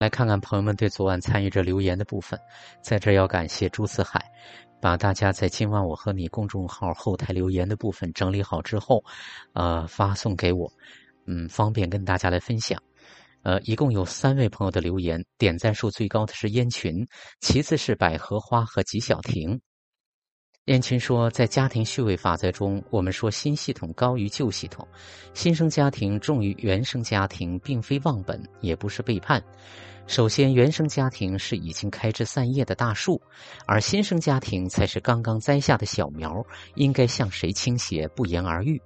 [0.00, 2.40] 来看看朋友们对昨晚参与者留言的部分，
[2.80, 4.18] 在这要感谢朱四海，
[4.80, 9.04] 把大家在今晚我和你公众号后台留言的部分整理好之后，
[9.52, 10.72] 呃，发送给我，
[11.26, 12.82] 嗯，方便跟大家来分享。
[13.42, 17.06] 呃，一共有三位朋友的留言，点赞数最高的是烟群，
[17.40, 19.60] 其次是百合花和吉小婷。
[20.66, 24.86] 燕青说，在家庭序位法则中，我们说新系统高于旧系统，
[25.32, 29.42] 新生家庭重于原生家庭，并非忘本，也不是背叛。
[30.06, 33.20] 首先，原生家庭是已经开枝散叶的大树，
[33.66, 38.80] 而新生家庭才是刚刚栽下的小苗，应该向谁倾斜，不言而喻。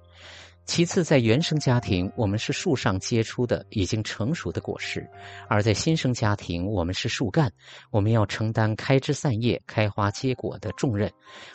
[0.65, 4.99] 其次，在原生家庭，我们是树上结出的已经成熟的果实；
[5.47, 7.51] 而在新生家庭，我们是树干，
[7.91, 11.11] 我们要承担开枝散叶、开花结果的重任。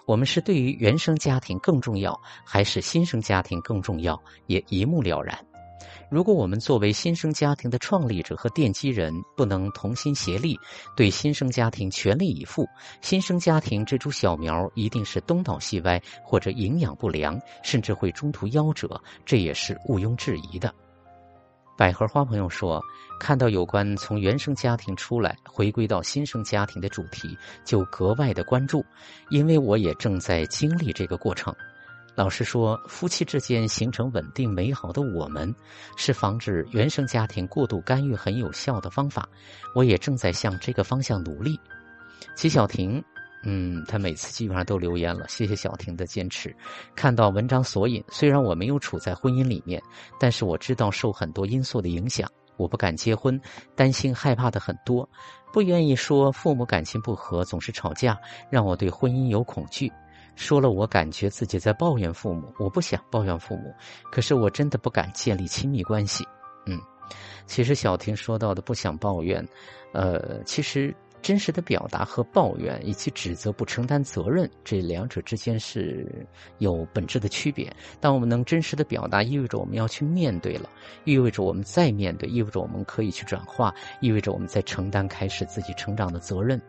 [0.07, 5.50] 我们是对于原生家庭更重要，还是新生家庭更重要，也一目了然。
[6.11, 10.59] 如果我们作为新生家庭的创立者和奠基人，不能同心协力，
[10.97, 12.69] 对新生家庭全力以赴，
[13.01, 20.75] 新生家庭这株小苗一定是东倒西歪，或者营养不良，甚至会中途夭折，这也是毋庸置疑的。
[21.79, 22.83] 百合花朋友说，
[23.19, 27.35] 看到有关从原生家庭出来回归到新生家庭的主题，
[27.65, 28.85] 就格外的关注，
[29.31, 31.55] 因为我也正在经历这个过程。
[32.21, 35.55] 老实说，夫妻之间形成稳定美好的我们，
[35.97, 39.27] 是防止原生家庭过度干预很有效的方法。
[39.75, 41.59] 我也正在向这个方向努力。
[42.37, 43.03] 齐小婷，
[43.43, 46.55] 嗯，她每次基本上都留言了，谢谢小婷的坚持。
[46.95, 49.83] 看到文章索引，虽然我没有处在婚姻里面，
[50.19, 53.41] 但是我知道受很多因素的影响，我不敢结婚，
[53.75, 55.09] 担心害怕的很多，
[55.55, 58.15] 不愿意说父母感情不和，总是吵架，
[58.51, 59.91] 让我对婚姻有恐惧。
[60.41, 63.75] 说了，我感觉自己在抱怨父母，我不想抱怨父母，
[64.11, 66.27] 可是我真的不敢建立亲密关系。
[66.65, 66.81] 嗯，
[67.45, 69.47] 其实小婷说到的不想抱怨，
[69.93, 70.97] 呃，其实。
[71.23, 76.27] 真实的表达和抱怨以及指责不承担责任，这两者之间是
[76.59, 77.71] 有本质的区别。
[78.01, 80.69] 当我们能真实的表达，意味着我们要去面对了，
[81.05, 86.61] 意味着我们再面对，意味着我们可以去转化，意味着我们在承担开始自己成长的责任。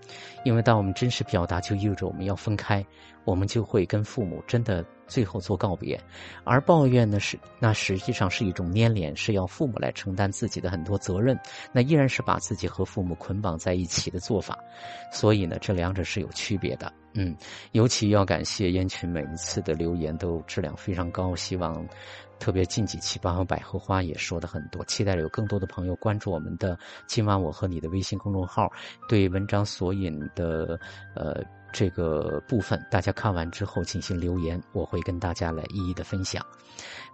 [0.44, 2.86] 因为当我们真实表达，就意味着我们要分开，
[3.24, 4.86] 我们就会跟父母真的。
[5.08, 6.00] 最后做告别，
[6.44, 11.38] 而抱怨呢是那实际上是一种粘连，是要父母来承担自己的很多责任，
[11.72, 14.58] 那依然是把自己和父母捆绑在一起的做法，
[15.12, 16.92] 所以呢这两者是有区别的。
[17.14, 17.36] 嗯，
[17.74, 21.86] 尤其要感谢燕群每一次的留言都质量非常高，希望
[22.42, 28.68] 特别近几期包括百合花也说的很多，期待有更多的朋友关注我们的今晚我和你的微信公众号，
[29.08, 30.80] 对文章索引的
[31.16, 31.42] 呃。
[31.74, 36.46] 这个部分大家看完之后进行留言，我会跟大家来一一的分享。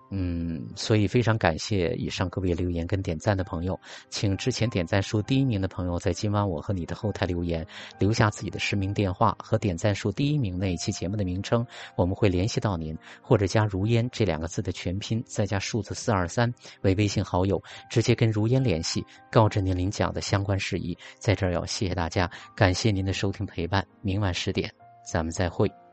[0.09, 7.63] 嗯，所以非常感谢以上各位留言跟点赞的朋友，请之前点赞数第一名的朋友在今晚我和你的后台留言，
[7.99, 11.63] 留下自己的实名电话和点赞数第一名那一期节目的名称，
[11.95, 20.97] 我们会联系到您，或者加“如烟”这两个字的全拼，再加数字四二三为微信好友，直接跟如烟联系，告知您领奖的相关事宜。
[21.19, 24.72] 在这儿要谢谢大家，感谢您的收听陪伴，明晚十点
[25.09, 25.86] 咱们再会。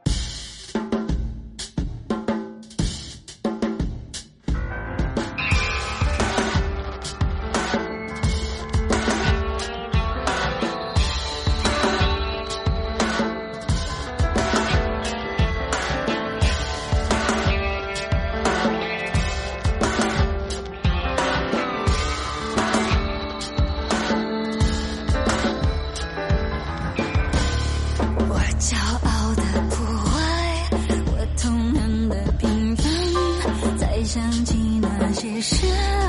[34.54, 35.66] 你那些是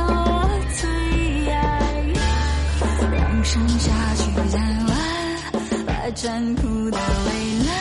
[0.07, 0.47] 我
[0.79, 0.87] 最
[1.51, 1.57] 爱，
[3.11, 4.21] 让盛夏去
[4.55, 4.93] 染完，
[5.87, 6.61] 把残酷
[6.91, 7.29] 的未
[7.65, 7.71] 来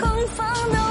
[0.00, 0.02] 空
[0.34, 0.85] 放到。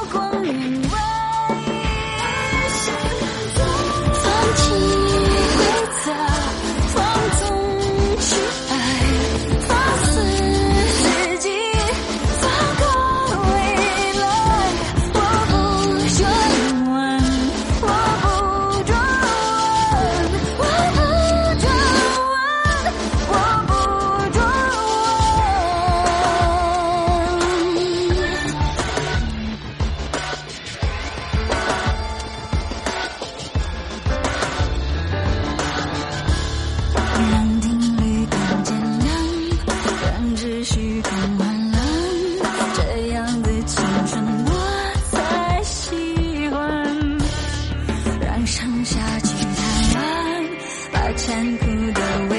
[51.06, 52.35] 把残酷的。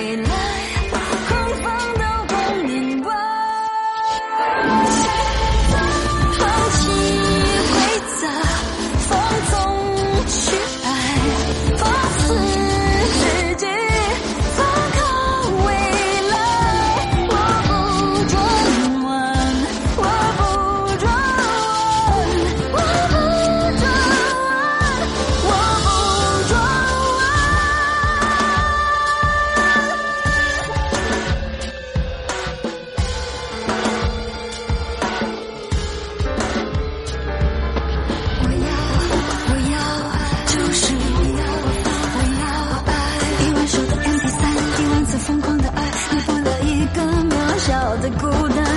[48.07, 48.76] 小的孤单。